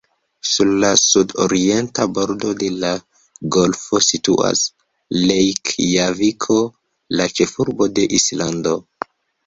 [0.51, 2.95] Sur la sud-orienta bordo de la
[3.57, 4.65] golfo situas
[5.21, 6.61] Rejkjaviko,
[7.21, 8.81] la ĉefurbo de Islando.